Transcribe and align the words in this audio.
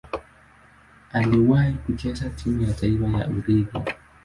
Aliwahi 1.11 1.73
kucheza 1.73 2.29
timu 2.29 2.61
ya 2.63 2.73
taifa 2.73 3.05
ya 3.19 3.27
Ugiriki. 3.27 3.93